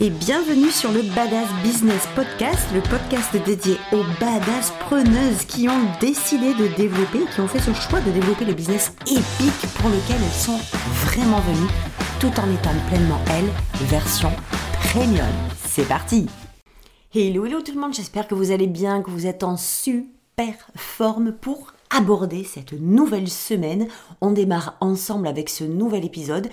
[0.00, 5.90] et bienvenue sur le Badass Business Podcast, le podcast dédié aux badass preneuses qui ont
[6.00, 10.16] décidé de développer, qui ont fait ce choix de développer le business épique pour lequel
[10.22, 10.58] elles sont
[11.06, 11.70] vraiment venues,
[12.20, 13.50] tout en étant pleinement elles,
[13.86, 14.30] version
[14.90, 15.26] premium.
[15.66, 16.26] C'est parti
[17.12, 20.54] Hello, hello tout le monde, j'espère que vous allez bien, que vous êtes en super
[20.76, 23.88] forme pour aborder cette nouvelle semaine.
[24.20, 26.48] On démarre ensemble avec ce nouvel épisode.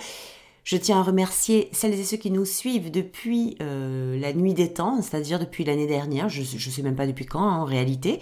[0.66, 4.72] Je tiens à remercier celles et ceux qui nous suivent depuis euh, la nuit des
[4.72, 6.28] temps, c'est-à-dire depuis l'année dernière.
[6.28, 8.18] Je ne sais même pas depuis quand en réalité.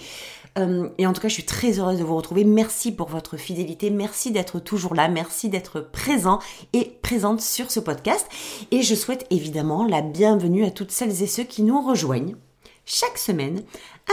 [0.59, 2.45] Euh, et en tout cas, je suis très heureuse de vous retrouver.
[2.45, 3.89] Merci pour votre fidélité.
[3.89, 5.09] Merci d'être toujours là.
[5.09, 6.39] Merci d'être présent
[6.75, 8.27] et présente sur ce podcast.
[8.71, 12.37] Et je souhaite évidemment la bienvenue à toutes celles et ceux qui nous rejoignent
[12.85, 13.63] chaque semaine,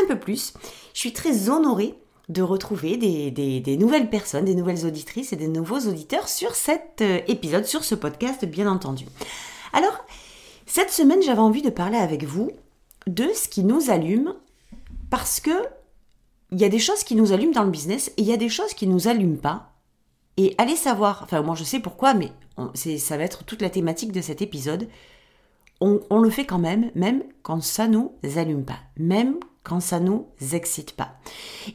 [0.02, 0.54] un peu plus.
[0.94, 1.96] Je suis très honorée
[2.31, 7.20] de retrouver des, nouvelles personnes, des nouvelles auditrices et des nouveaux auditeurs sur cet euh,
[7.27, 9.05] épisode, sur ce podcast, bien entendu.
[9.73, 10.05] Alors,
[10.66, 12.52] cette semaine, j'avais envie de parler avec vous
[13.05, 14.34] de ce qui nous allume
[15.10, 15.51] parce que
[16.51, 18.38] il y a des choses qui nous allument dans le business et il y a
[18.38, 19.71] des choses qui nous allument pas.
[20.38, 22.32] Et allez savoir, enfin moi je sais pourquoi, mais
[22.76, 24.88] ça va être toute la thématique de cet épisode.
[25.79, 29.99] On, on, le fait quand même, même quand ça nous allume pas, même quand ça
[29.99, 31.15] nous excite pas.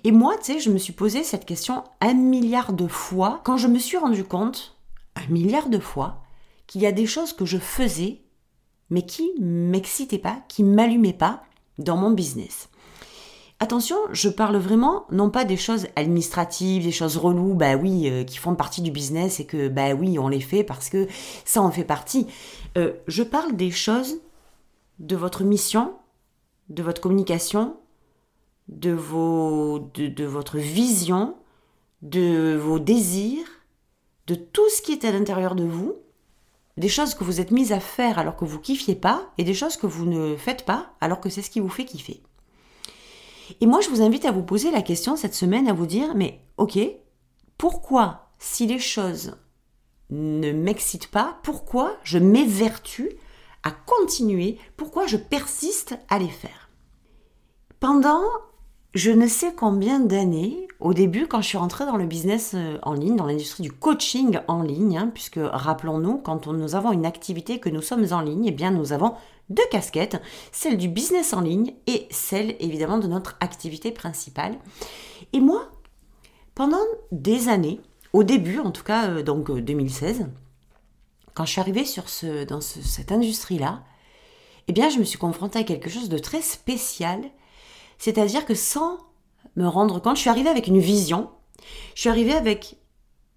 [0.05, 3.57] Et moi, tu sais, je me suis posé cette question un milliard de fois quand
[3.57, 4.77] je me suis rendu compte,
[5.15, 6.23] un milliard de fois,
[6.67, 8.23] qu'il y a des choses que je faisais,
[8.91, 11.43] mais qui m'excitaient pas, qui m'allumaient pas
[11.79, 12.69] dans mon business.
[13.59, 18.23] Attention, je parle vraiment non pas des choses administratives, des choses reloues, bah oui, euh,
[18.23, 21.07] qui font partie du business et que bah oui, on les fait parce que
[21.47, 22.27] ça en fait partie.
[22.77, 24.19] Euh, je parle des choses
[24.99, 25.95] de votre mission,
[26.69, 27.77] de votre communication,
[28.69, 31.37] de, vos, de, votre vision,
[32.03, 33.47] de vos désirs,
[34.27, 35.95] de tout ce qui est à l'intérieur de vous,
[36.77, 39.55] des choses que vous êtes mises à faire alors que vous kiffiez pas, et des
[39.55, 42.23] choses que vous ne faites pas alors que c'est ce qui vous fait kiffer.
[43.61, 46.15] Et moi, je vous invite à vous poser la question cette semaine, à vous dire,
[46.15, 46.79] mais ok,
[47.57, 49.37] pourquoi, si les choses
[50.11, 53.11] ne m'excitent pas, pourquoi je m'évertue
[53.71, 56.71] continuer, pourquoi je persiste à les faire.
[57.81, 58.23] Pendant
[58.97, 62.79] je ne sais combien d'années, au début, quand je suis rentrée dans le business euh,
[62.83, 67.05] en ligne, dans l'industrie du coaching en ligne, hein, puisque rappelons-nous, quand nous avons une
[67.05, 69.13] activité que nous sommes en ligne, eh bien nous avons
[69.51, 74.55] deux casquettes, celle du business en ligne et celle évidemment de notre activité principale.
[75.35, 75.69] Et moi,
[76.55, 76.83] pendant
[77.13, 77.83] des années,
[78.15, 80.25] au début en tout cas, euh, donc 2016, euh,
[81.37, 83.85] quand je suis arrivée sur ce, dans cette industrie-là,
[84.69, 87.21] eh bien je me suis confrontée à quelque chose de très spécial.
[87.99, 88.99] C'est-à-dire que sans
[89.55, 91.31] me rendre compte, je suis arrivée avec une vision,
[91.95, 92.77] je suis arrivée avec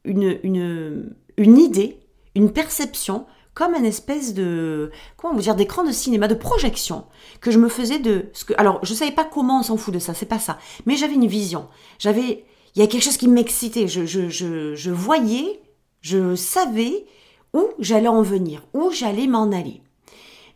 [0.05, 1.99] une, une, une idée,
[2.35, 7.05] une perception, comme un espèce de comment vous dire d'écran de cinéma de projection
[7.41, 9.93] que je me faisais de ce que alors je savais pas comment on s'en fout
[9.93, 10.57] de ça c'est pas ça.
[10.85, 11.67] Mais j'avais une vision.
[11.97, 12.45] J'avais
[12.75, 13.89] il y a quelque chose qui m'excitait.
[13.89, 15.59] Je, je, je, je voyais
[16.01, 17.05] je savais
[17.53, 19.81] où j'allais en venir où j'allais m'en aller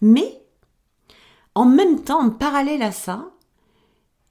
[0.01, 0.41] mais
[1.55, 3.33] en même temps en parallèle à ça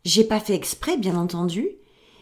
[0.04, 1.68] j'ai pas fait exprès, bien entendu,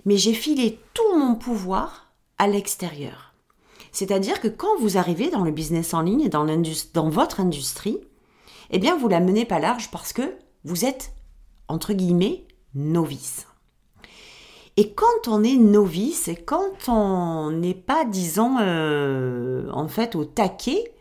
[0.05, 3.35] mais j'ai filé tout mon pouvoir à l'extérieur.
[3.93, 6.47] C'est-à-dire que quand vous arrivez dans le business en ligne, dans,
[6.95, 7.99] dans votre industrie,
[8.71, 11.13] eh bien, vous la menez pas large parce que vous êtes,
[11.69, 13.47] entre guillemets, novice.
[14.81, 20.25] Et quand on est novice et quand on n'est pas, disons, euh, en fait, au
[20.25, 20.95] taquet,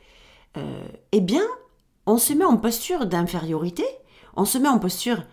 [0.57, 1.45] euh, eh bien,
[2.05, 3.85] on se met en posture d'infériorité,
[4.35, 5.23] on se met en posture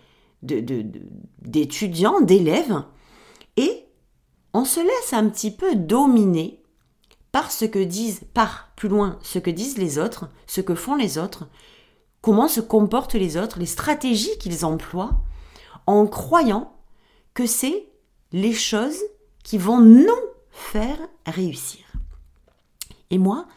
[0.43, 2.83] d'étudiants, de, d'élèves,
[3.57, 3.85] et
[4.53, 6.63] on se laisse un petit peu dominer
[7.33, 10.95] par ce que disent, par plus loin, ce que disent les autres, ce que font
[10.95, 11.49] les autres,
[12.21, 15.19] comment se comportent les autres, les stratégies qu'ils emploient,
[15.85, 16.77] en croyant
[17.33, 17.89] que c'est
[18.31, 18.99] les choses
[19.43, 20.07] qui vont nous
[20.51, 21.85] faire réussir.
[23.09, 23.47] Et moi,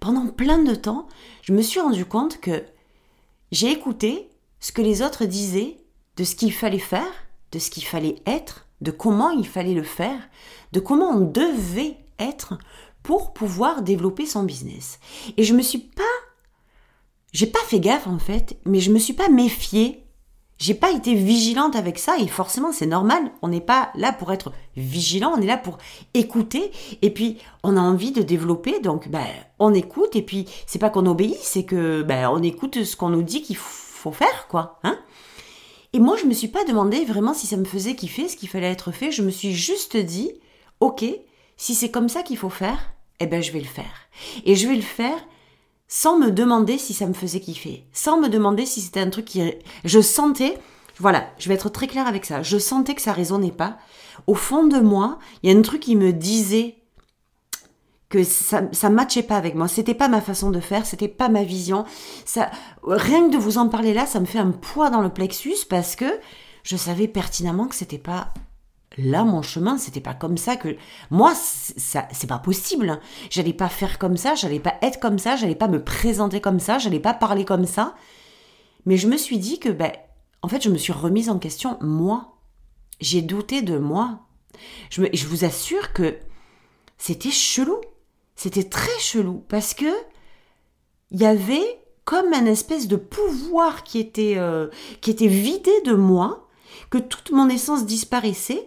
[0.00, 1.08] pendant plein de temps,
[1.42, 2.64] je me suis rendu compte que
[3.52, 4.28] j'ai écouté
[4.60, 5.78] ce que les autres disaient
[6.16, 7.12] de ce qu'il fallait faire,
[7.52, 10.20] de ce qu'il fallait être, de comment il fallait le faire,
[10.72, 12.58] de comment on devait être
[13.02, 14.98] pour pouvoir développer son business.
[15.36, 16.02] Et je me suis pas
[17.32, 20.04] j'ai pas fait gaffe en fait, mais je me suis pas méfiée.
[20.58, 23.30] J'ai pas été vigilante avec ça et forcément c'est normal.
[23.42, 25.78] On n'est pas là pour être vigilant, on est là pour
[26.14, 26.72] écouter
[27.02, 29.26] et puis on a envie de développer donc ben
[29.58, 33.10] on écoute et puis c'est pas qu'on obéit, c'est que ben on écoute ce qu'on
[33.10, 34.98] nous dit qu'il faut faire quoi, hein
[35.94, 38.48] et moi, je me suis pas demandé vraiment si ça me faisait kiffer, ce qu'il
[38.48, 39.10] fallait être fait.
[39.10, 40.30] Je me suis juste dit,
[40.80, 41.04] ok,
[41.56, 44.08] si c'est comme ça qu'il faut faire, eh ben je vais le faire.
[44.44, 45.18] Et je vais le faire
[45.88, 49.24] sans me demander si ça me faisait kiffer, sans me demander si c'était un truc
[49.24, 49.42] qui...
[49.84, 50.58] Je sentais,
[50.98, 53.78] voilà, je vais être très claire avec ça, je sentais que ça résonnait pas.
[54.26, 56.76] Au fond de moi, il y a un truc qui me disait
[58.08, 61.28] que ça ça matchait pas avec moi, c'était pas ma façon de faire, c'était pas
[61.28, 61.84] ma vision.
[62.24, 62.50] Ça
[62.82, 65.66] rien que de vous en parler là, ça me fait un poids dans le plexus
[65.68, 66.18] parce que
[66.62, 68.28] je savais pertinemment que c'était pas
[68.96, 70.76] là mon chemin, c'était pas comme ça que
[71.10, 73.00] moi ça c'est pas possible.
[73.30, 76.60] J'allais pas faire comme ça, j'allais pas être comme ça, j'allais pas me présenter comme
[76.60, 77.94] ça, j'allais pas parler comme ça.
[78.86, 79.92] Mais je me suis dit que ben
[80.42, 82.36] en fait, je me suis remise en question moi.
[83.00, 84.20] J'ai douté de moi.
[84.90, 86.16] Je, je vous assure que
[86.96, 87.80] c'était chelou.
[88.34, 89.92] C'était très chelou parce que
[91.10, 94.68] il y avait comme un espèce de pouvoir qui était euh,
[95.00, 96.48] qui était vidé de moi,
[96.90, 98.66] que toute mon essence disparaissait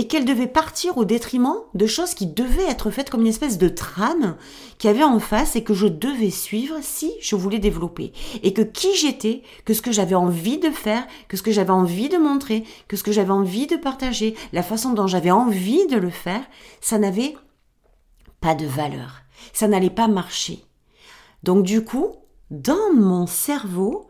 [0.00, 3.58] et qu'elle devait partir au détriment de choses qui devaient être faites comme une espèce
[3.58, 4.38] de trame
[4.78, 8.14] qui avait en face et que je devais suivre si je voulais développer.
[8.42, 11.68] Et que qui j'étais, que ce que j'avais envie de faire, que ce que j'avais
[11.68, 15.86] envie de montrer, que ce que j'avais envie de partager, la façon dont j'avais envie
[15.88, 16.46] de le faire,
[16.80, 17.36] ça n'avait
[18.40, 19.16] pas de valeur.
[19.52, 20.64] Ça n'allait pas marcher.
[21.42, 22.14] Donc du coup,
[22.50, 24.08] dans mon cerveau,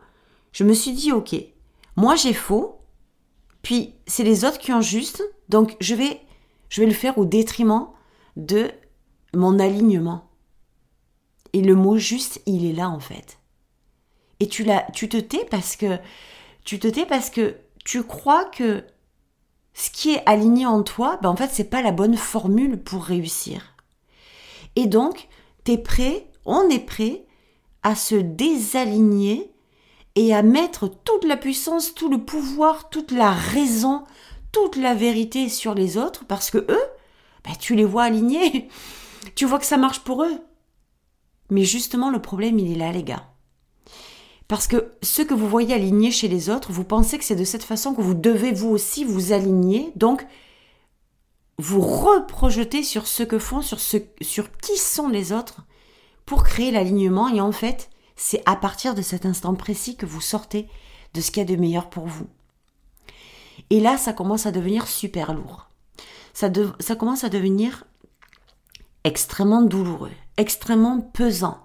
[0.53, 1.35] je me suis dit, ok,
[1.97, 2.80] moi j'ai faux,
[3.61, 6.21] puis c'est les autres qui ont juste, donc je vais,
[6.69, 7.89] je vais le faire au détriment
[8.35, 8.71] de
[9.33, 10.27] mon alignement.
[11.53, 13.39] Et le mot juste, il est là en fait.
[14.39, 15.99] Et tu, tu te tais parce que
[16.63, 17.55] tu te tais que
[17.85, 18.83] tu crois que
[19.73, 23.03] ce qui est aligné en toi, ben en fait, c'est pas la bonne formule pour
[23.03, 23.75] réussir.
[24.75, 25.27] Et donc,
[25.63, 27.25] tu es prêt, on est prêt
[27.83, 29.51] à se désaligner
[30.15, 34.03] et à mettre toute la puissance, tout le pouvoir, toute la raison,
[34.51, 36.83] toute la vérité sur les autres parce que eux,
[37.45, 38.69] bah, tu les vois alignés,
[39.35, 40.39] tu vois que ça marche pour eux.
[41.49, 43.27] Mais justement, le problème, il est là, les gars.
[44.47, 47.43] Parce que ce que vous voyez aligné chez les autres, vous pensez que c'est de
[47.45, 49.91] cette façon que vous devez vous aussi vous aligner.
[49.95, 50.25] Donc,
[51.57, 55.61] vous reprojetez sur ce que font, sur, ce, sur qui sont les autres
[56.25, 57.29] pour créer l'alignement.
[57.29, 57.90] Et en fait,
[58.23, 60.69] c'est à partir de cet instant précis que vous sortez
[61.15, 62.27] de ce qu'il y a de meilleur pour vous.
[63.71, 65.69] Et là, ça commence à devenir super lourd.
[66.31, 66.51] Ça,
[66.95, 67.83] commence à devenir
[69.03, 71.57] extrêmement douloureux, extrêmement pesant.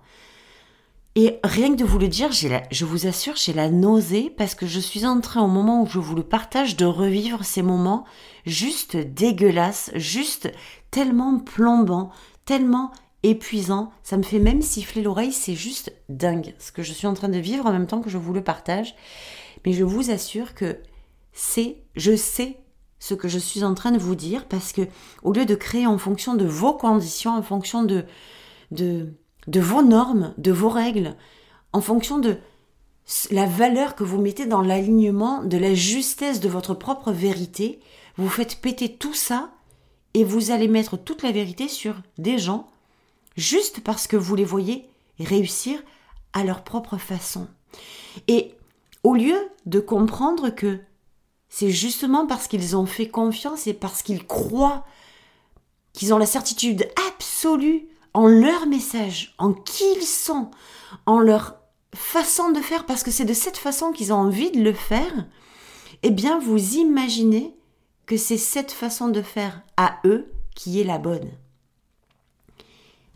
[1.14, 4.66] Et rien que de vous le dire, je vous assure, j'ai la nausée parce que
[4.66, 8.06] je suis en train, au moment où je vous le partage, de revivre ces moments
[8.46, 10.50] juste dégueulasses, juste
[10.90, 12.10] tellement plombants,
[12.46, 12.92] tellement
[13.22, 13.92] épuisants.
[14.02, 17.28] Ça me fait même siffler l'oreille, c'est juste dingue ce que je suis en train
[17.28, 18.94] de vivre en même temps que je vous le partage.
[19.64, 20.78] Mais je vous assure que
[21.32, 22.58] c'est, je sais
[22.98, 24.82] ce que je suis en train de vous dire parce que
[25.22, 28.04] au lieu de créer en fonction de vos conditions, en fonction de,
[28.70, 29.12] de,
[29.46, 31.16] de vos normes, de vos règles,
[31.72, 32.38] en fonction de
[33.30, 37.80] la valeur que vous mettez dans l'alignement de la justesse de votre propre vérité,
[38.16, 39.50] vous faites péter tout ça
[40.14, 42.66] et vous allez mettre toute la vérité sur des gens
[43.36, 44.88] juste parce que vous les voyez
[45.18, 45.78] réussir
[46.32, 47.48] à leur propre façon.
[48.28, 48.54] Et
[49.02, 49.36] au lieu
[49.66, 50.78] de comprendre que
[51.48, 54.84] c'est justement parce qu'ils ont fait confiance et parce qu'ils croient
[55.92, 60.50] qu'ils ont la certitude absolue en leur message, en qui ils sont,
[61.06, 61.56] en leur
[61.94, 65.26] façon de faire, parce que c'est de cette façon qu'ils ont envie de le faire,
[66.02, 67.54] eh bien vous imaginez
[68.04, 71.30] que c'est cette façon de faire à eux qui est la bonne.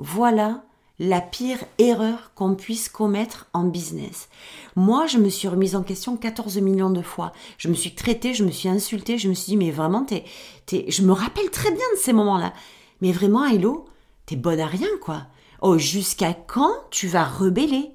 [0.03, 0.63] Voilà
[0.99, 4.31] la pire erreur qu'on puisse commettre en business.
[4.75, 7.33] Moi, je me suis remise en question 14 millions de fois.
[7.59, 11.03] Je me suis traitée, je me suis insultée, je me suis dit, mais vraiment, je
[11.03, 12.55] me rappelle très bien de ces moments-là.
[13.03, 13.85] Mais vraiment, Hello,
[14.25, 15.27] t'es bonne à rien, quoi.
[15.61, 17.91] Oh, jusqu'à quand tu vas rebeller?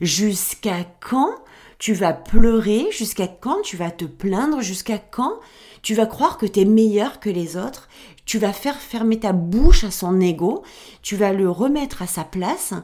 [0.00, 1.34] Jusqu'à quand
[1.80, 2.86] tu vas pleurer?
[2.92, 4.60] Jusqu'à quand tu vas te plaindre?
[4.60, 5.40] Jusqu'à quand
[5.82, 7.88] tu vas croire que t'es meilleur que les autres?
[8.30, 10.62] Tu vas faire fermer ta bouche à son ego,
[11.02, 12.74] tu vas le remettre à sa place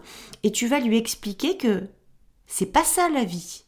[0.42, 1.84] et tu vas lui expliquer que
[2.48, 3.62] c'est pas ça la vie.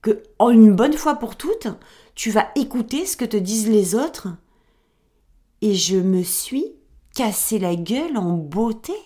[0.00, 1.66] Que en une bonne fois pour toutes,
[2.14, 4.28] tu vas écouter ce que te disent les autres.
[5.60, 6.72] Et je me suis
[7.14, 8.96] cassé la gueule en beauté.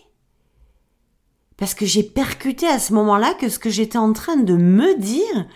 [1.56, 4.96] Parce que j'ai percuté à ce moment-là que ce que j'étais en train de me
[5.00, 5.48] dire,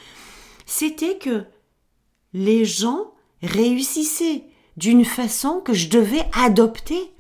[0.67, 1.45] c'était que
[2.33, 3.13] les gens
[3.43, 4.43] réussissaient,
[4.79, 7.13] d'une façon que je devais adopter.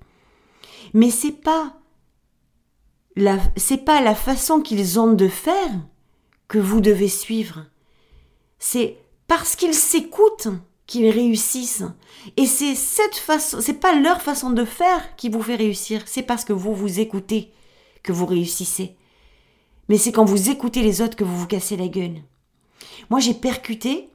[0.94, 1.74] Mais c'est pas
[3.56, 5.72] c'est pas la façon qu'ils ont de faire
[6.46, 7.66] que vous devez suivre.
[8.60, 8.96] C'est
[9.26, 10.48] parce qu'ils s'écoutent
[10.86, 11.84] qu'ils réussissent.
[12.36, 16.22] Et c'est cette façon, c'est pas leur façon de faire qui vous fait réussir, c'est
[16.22, 17.52] parce que vous vous écoutez
[18.04, 18.96] que vous réussissez.
[19.88, 22.22] mais c'est quand vous écoutez les autres que vous vous cassez la gueule.
[23.10, 24.10] Moi, j'ai percuté.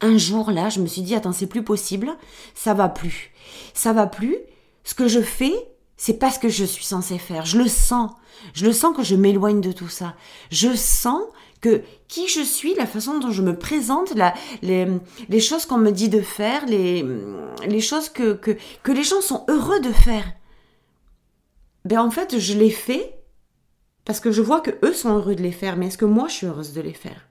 [0.00, 2.16] Un jour, là, je me suis dit, attends, c'est plus possible,
[2.54, 3.32] ça va plus.
[3.72, 4.36] Ça va plus.
[4.84, 5.54] Ce que je fais,
[5.96, 7.46] c'est pas ce que je suis censé faire.
[7.46, 8.12] Je le sens.
[8.52, 10.14] Je le sens que je m'éloigne de tout ça.
[10.50, 11.22] Je sens
[11.62, 14.86] que qui je suis, la façon dont je me présente, la, les,
[15.28, 17.04] les choses qu'on me dit de faire, les,
[17.66, 20.30] les choses que, que, que les gens sont heureux de faire.
[21.86, 23.18] Ben en fait, je les fais
[24.04, 26.28] parce que je vois que eux sont heureux de les faire, mais est-ce que moi
[26.28, 27.26] je suis heureuse de les faire?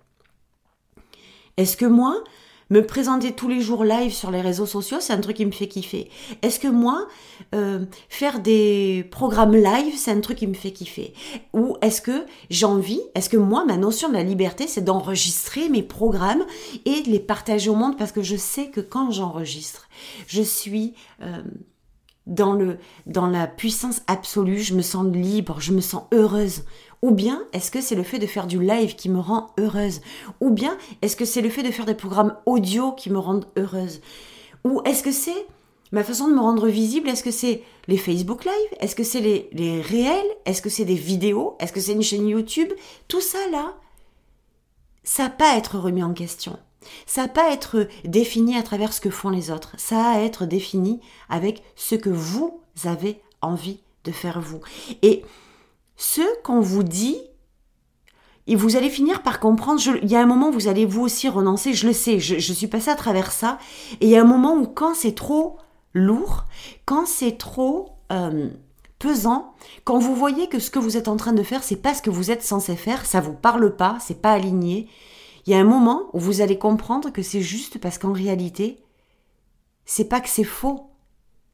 [1.58, 2.22] Est-ce que moi,
[2.70, 5.52] me présenter tous les jours live sur les réseaux sociaux, c'est un truc qui me
[5.52, 6.10] fait kiffer.
[6.42, 7.08] Est-ce que moi,
[7.54, 11.14] euh, faire des programmes live, c'est un truc qui me fait kiffer?
[11.54, 15.70] Ou est-ce que j'ai envie, est-ce que moi, ma notion de la liberté, c'est d'enregistrer
[15.70, 16.46] mes programmes
[16.86, 17.98] et de les partager au monde?
[17.98, 19.88] Parce que je sais que quand j'enregistre,
[20.28, 20.94] je suis...
[21.22, 21.44] Euh,
[22.28, 26.64] dans, le, dans la puissance absolue, je me sens libre, je me sens heureuse.
[27.02, 30.02] Ou bien est-ce que c'est le fait de faire du live qui me rend heureuse?
[30.42, 33.48] Ou bien est-ce que c'est le fait de faire des programmes audio qui me rendent
[33.58, 34.02] heureuse?
[34.64, 35.46] Ou est-ce que c'est
[35.92, 37.10] ma façon de me rendre visible?
[37.10, 38.78] Est-ce que c'est les Facebook Live?
[38.80, 40.26] Est-ce que c'est les, les réels?
[40.46, 41.56] Est-ce que c'est des vidéos?
[41.60, 42.72] Est-ce que c'est une chaîne YouTube?
[43.08, 43.76] Tout ça là,
[45.04, 46.58] ça n'a pas être remis en question.
[47.06, 49.74] Ça n'a pas être défini à travers ce que font les autres.
[49.78, 51.00] Ça à être défini
[51.30, 54.62] avec ce que vous avez envie de faire vous.
[55.02, 55.24] Et
[55.98, 57.18] ce qu'on vous dit,
[58.48, 61.02] et vous allez finir par comprendre, il y a un moment où vous allez vous
[61.02, 63.58] aussi renoncer, je le sais, je, suis passée à travers ça,
[64.02, 65.58] et il y a un moment où quand c'est trop
[65.94, 66.46] lourd,
[66.86, 68.50] quand c'est trop euh,
[69.00, 71.96] pesant, quand vous voyez que ce que vous êtes en train de faire, c'est pas
[71.96, 74.88] ce que vous êtes censé faire, ça vous parle pas, c'est pas aligné,
[75.46, 78.80] il y a un moment où vous allez comprendre que c'est juste parce qu'en réalité,
[79.86, 80.90] c'est pas que c'est faux,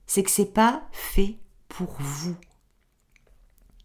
[0.08, 1.36] c'est que c'est pas fait
[1.68, 2.36] pour vous.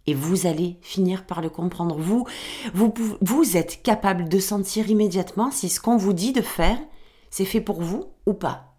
[0.06, 1.98] Et vous allez finir par le comprendre.
[1.98, 2.26] Vous,
[2.74, 6.78] vous, êtes capable de sentir immédiatement si ce qu'on vous dit de faire,
[7.30, 8.76] c'est fait pour vous ou pas.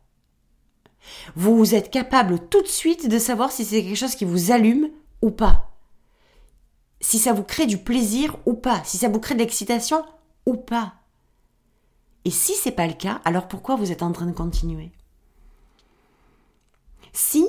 [1.36, 4.90] Vous êtes capable tout de suite de savoir si c'est quelque chose qui vous allume
[5.22, 5.72] ou pas.
[7.02, 8.82] Si ça vous crée du plaisir ou pas.
[8.84, 10.04] Si ça vous crée de l'excitation
[10.46, 10.94] ou pas.
[12.26, 14.92] Et si c'est pas le cas, alors pourquoi vous êtes en train de continuer
[17.14, 17.46] Si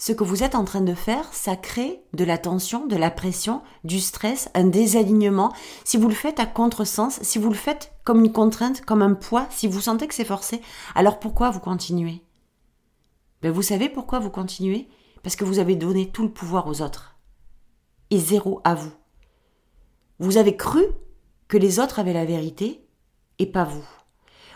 [0.00, 3.10] ce que vous êtes en train de faire, ça crée de la tension, de la
[3.10, 5.52] pression, du stress, un désalignement,
[5.84, 9.12] si vous le faites à contresens, si vous le faites comme une contrainte, comme un
[9.12, 10.62] poids, si vous sentez que c'est forcé,
[10.94, 12.22] alors pourquoi vous continuez?
[13.42, 14.88] Ben Vous savez pourquoi vous continuez?
[15.22, 17.18] Parce que vous avez donné tout le pouvoir aux autres.
[18.08, 18.92] Et zéro à vous.
[20.18, 20.82] Vous avez cru
[21.46, 22.86] que les autres avaient la vérité
[23.38, 23.84] et pas vous.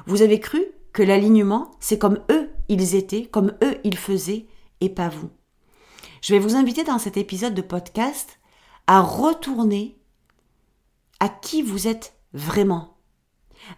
[0.06, 4.46] Vous avez cru que l'alignement, c'est comme eux ils étaient, comme eux ils faisaient,
[4.84, 5.30] et pas vous.
[6.20, 8.38] Je vais vous inviter dans cet épisode de podcast
[8.86, 9.98] à retourner
[11.20, 12.96] à qui vous êtes vraiment,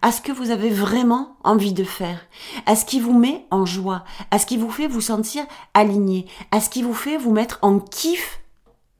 [0.01, 2.21] à ce que vous avez vraiment envie de faire,
[2.65, 6.25] à ce qui vous met en joie, à ce qui vous fait vous sentir aligné,
[6.51, 8.41] à ce qui vous fait vous mettre en kiff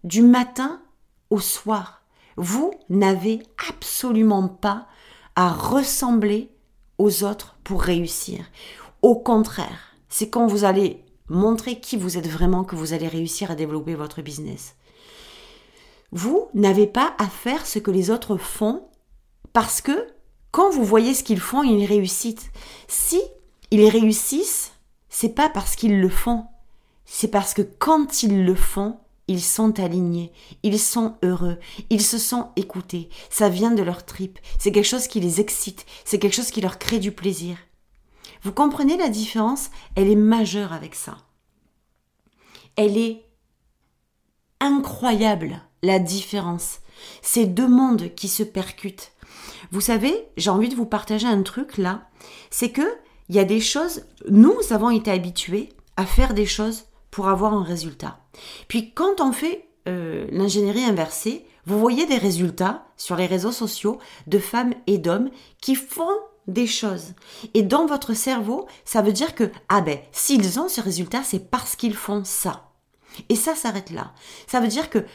[0.03, 0.81] du matin
[1.29, 2.03] au soir.
[2.37, 4.87] Vous n'avez absolument pas
[5.35, 6.51] à ressembler
[6.97, 8.45] aux autres pour réussir.
[9.01, 13.51] Au contraire, c'est quand vous allez montrer qui vous êtes vraiment que vous allez réussir
[13.51, 14.75] à développer votre business.
[16.11, 18.87] Vous n'avez pas à faire ce que les autres font
[19.53, 20.07] parce que
[20.51, 22.51] quand vous voyez ce qu'ils font, ils réussissent.
[22.87, 23.21] Si
[23.71, 24.71] ils réussissent,
[25.09, 26.45] c'est pas parce qu'ils le font,
[27.05, 30.31] c'est parce que quand ils le font, ils sont alignés,
[30.63, 31.57] ils sont heureux,
[31.89, 35.85] ils se sont écoutés, ça vient de leur tripes, c'est quelque chose qui les excite,
[36.05, 37.57] c'est quelque chose qui leur crée du plaisir.
[38.43, 39.69] Vous comprenez la différence?
[39.95, 41.17] Elle est majeure avec ça.
[42.75, 43.25] Elle est
[44.59, 46.79] incroyable, la différence.
[47.21, 49.11] Ces deux mondes qui se percutent.
[49.71, 52.07] Vous savez, j'ai envie de vous partager un truc là,
[52.49, 52.97] c'est que
[53.29, 57.53] il y a des choses, nous avons été habitués à faire des choses pour avoir
[57.53, 58.19] un résultat.
[58.69, 63.99] Puis quand on fait euh, l'ingénierie inversée, vous voyez des résultats sur les réseaux sociaux
[64.27, 65.29] de femmes et d'hommes
[65.61, 67.13] qui font des choses.
[67.53, 71.49] Et dans votre cerveau, ça veut dire que, ah ben, s'ils ont ce résultat, c'est
[71.49, 72.71] parce qu'ils font ça.
[73.29, 74.13] Et ça s'arrête là.
[74.47, 75.05] Ça veut dire que,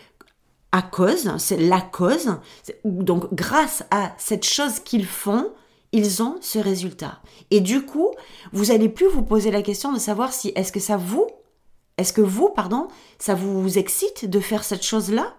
[0.73, 2.37] à cause, c'est la cause,
[2.85, 5.53] donc grâce à cette chose qu'ils font,
[5.93, 7.21] ils ont ce résultat.
[7.51, 8.11] Et du coup,
[8.53, 11.27] vous allez plus vous poser la question de savoir si est-ce que ça vous
[11.99, 15.35] est-ce que vous, pardon, ça vous excite de faire cette chose-là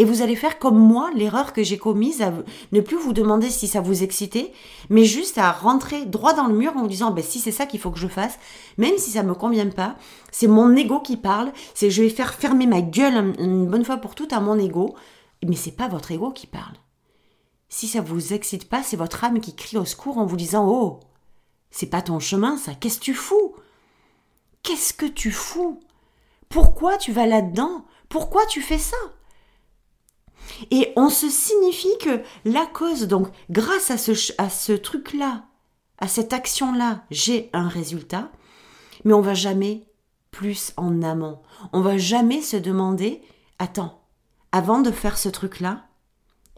[0.00, 2.32] et vous allez faire comme moi l'erreur que j'ai commise à
[2.72, 4.50] ne plus vous demander si ça vous excitait,
[4.88, 7.66] mais juste à rentrer droit dans le mur en vous disant ben si c'est ça
[7.66, 8.38] qu'il faut que je fasse,
[8.78, 9.96] même si ça me convient pas,
[10.32, 13.98] c'est mon ego qui parle, c'est je vais faire fermer ma gueule une bonne fois
[13.98, 14.94] pour toutes à mon ego
[15.46, 16.76] Mais c'est pas votre ego qui parle.
[17.68, 20.66] Si ça vous excite pas, c'est votre âme qui crie au secours en vous disant
[20.66, 21.00] Oh,
[21.70, 23.54] c'est pas ton chemin, ça, qu'est-ce que tu fous?
[24.62, 25.78] Qu'est-ce que tu fous?
[26.48, 27.84] Pourquoi tu vas là-dedans?
[28.08, 28.96] Pourquoi tu fais ça?
[30.70, 35.44] Et on se signifie que la cause, donc grâce à ce, à ce truc-là,
[35.98, 38.30] à cette action-là, j'ai un résultat,
[39.04, 39.86] mais on va jamais
[40.30, 41.40] plus en amont.
[41.72, 43.22] On va jamais se demander,
[43.58, 44.00] attends,
[44.52, 45.86] avant de faire ce truc-là,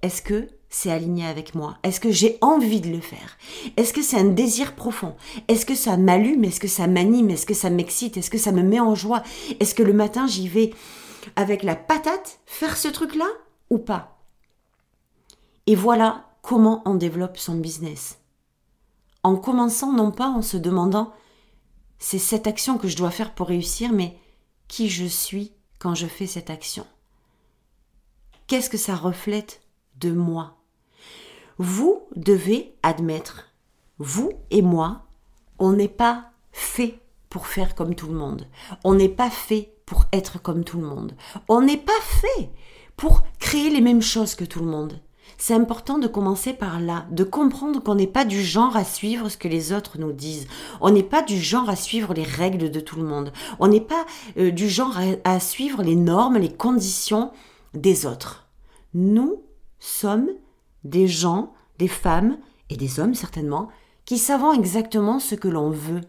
[0.03, 1.77] est-ce que c'est aligné avec moi?
[1.83, 3.37] Est-ce que j'ai envie de le faire?
[3.77, 5.15] Est-ce que c'est un désir profond?
[5.49, 6.45] Est-ce que ça m'allume?
[6.45, 7.31] Est-ce que ça m'anime?
[7.31, 8.17] Est-ce que ça m'excite?
[8.17, 9.23] Est-ce que ça me met en joie?
[9.61, 10.73] Est-ce que le matin j'y vais
[11.37, 13.27] avec la patate faire ce truc-là?
[13.73, 14.19] Ou pas
[15.67, 18.19] Et voilà comment on développe son business.
[19.23, 21.13] En commençant non pas en se demandant
[21.99, 24.19] c'est cette action que je dois faire pour réussir, mais
[24.69, 26.85] qui je suis quand je fais cette action.
[28.47, 29.63] Qu'est-ce que ça reflète
[30.01, 30.57] de moi?
[31.59, 33.49] Vous devez admettre,
[33.99, 35.07] vous et moi,
[35.59, 37.01] on n'est pas fait
[37.31, 38.49] pour faire comme tout le monde.
[38.85, 41.17] On n'est pas fait pour être comme tout le monde.
[41.49, 42.51] On n'est pas fait
[42.97, 43.23] pour
[43.53, 44.99] créer les mêmes choses que tout le monde
[45.37, 49.29] c'est important de commencer par là, de comprendre qu'on n'est pas du genre à suivre
[49.29, 50.47] ce que les autres nous disent.
[50.81, 53.31] On n'est pas du genre à suivre les règles de tout le monde.
[53.59, 54.07] On n'est pas
[54.39, 57.31] euh, du genre à, à suivre les normes, les conditions
[57.75, 58.49] des autres.
[58.95, 59.43] Nous
[59.81, 60.31] sommes
[60.85, 62.39] des gens, des femmes
[62.71, 63.69] et des hommes certainement,
[64.07, 66.03] qui savons exactement ce que l'on veut.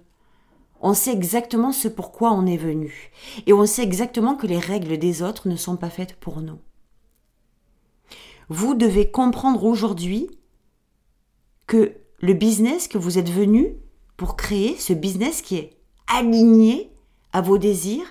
[0.80, 3.12] On sait exactement ce pourquoi on est venu.
[3.48, 6.60] Et on sait exactement que les règles des autres ne sont pas faites pour nous.
[8.50, 10.30] Vous devez comprendre aujourd'hui
[11.68, 13.76] que le business que vous êtes venu
[14.18, 16.92] pour créer, ce business qui est aligné
[17.32, 18.06] à vos désirs,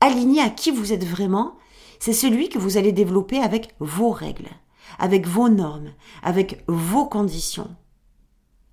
[0.00, 1.56] aligné à qui vous êtes vraiment,
[1.98, 4.48] c'est celui que vous allez développer avec vos règles,
[4.98, 7.76] avec vos normes, avec vos conditions.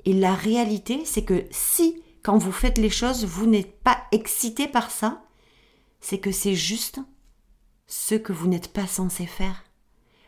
[0.06, 4.68] Et la réalité, c'est que si, quand vous faites les choses, vous n'êtes pas excité
[4.68, 5.24] par ça,
[6.02, 7.00] c'est que c'est juste
[7.88, 9.64] ce que vous n'êtes pas censé faire.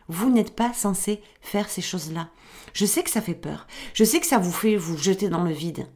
[0.08, 2.28] Vous n'êtes pas censé faire ces choses-là.
[2.72, 3.66] Je sais que ça fait peur.
[3.94, 5.86] Je sais que ça vous fait vous jeter dans le vide.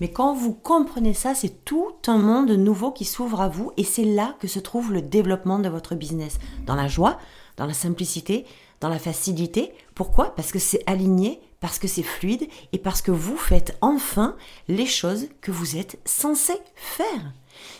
[0.00, 3.84] Mais quand vous comprenez ça, c'est tout un monde nouveau qui s'ouvre à vous et
[3.84, 6.38] c'est là que se trouve le développement de votre business.
[6.66, 7.18] Dans la joie,
[7.56, 8.44] dans la simplicité,
[8.80, 9.72] dans la facilité.
[9.94, 10.34] Pourquoi?
[10.34, 14.86] Parce que c'est aligné, parce que c'est fluide et parce que vous faites enfin les
[14.86, 17.32] choses que vous êtes censé faire.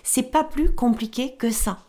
[0.04, 1.80] C'est pas plus compliqué que ça.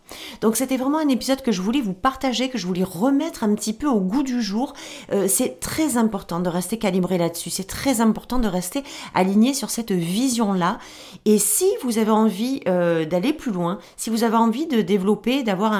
[0.42, 3.54] Donc c'était vraiment un épisode que je voulais vous partager, que je voulais remettre un
[3.56, 4.74] petit peu au goût du jour.
[5.12, 7.50] Euh, c'est très important de rester calibré là-dessus.
[7.50, 10.80] C'est très important de rester aligné sur cette vision-là.
[11.26, 15.44] Et si vous avez envie euh, d'aller plus loin, si vous avez envie de développer,
[15.44, 15.74] d'avoir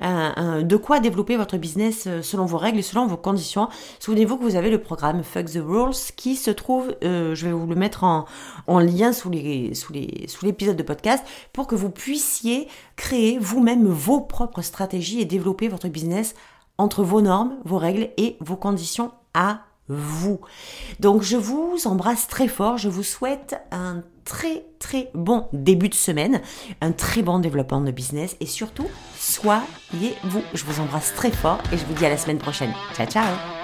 [0.00, 3.68] un, de quoi développer votre business euh, selon vos règles selon vos conditions,
[4.00, 7.66] souvenez-vous que vous avez le programme Fuck the Rules qui se trouve, je vais vous
[7.66, 8.26] le mettre en,
[8.66, 13.38] en lien sous l'épisode de podcast pour que vous puissiez créer
[13.80, 16.34] vos propres stratégies et développer votre business
[16.78, 20.40] entre vos normes, vos règles et vos conditions à vous.
[21.00, 25.94] Donc je vous embrasse très fort, je vous souhaite un très très bon début de
[25.94, 26.40] semaine,
[26.80, 28.86] un très bon développement de business et surtout
[29.18, 30.42] soyez vous.
[30.54, 32.72] Je vous embrasse très fort et je vous dis à la semaine prochaine.
[32.94, 33.61] Ciao ciao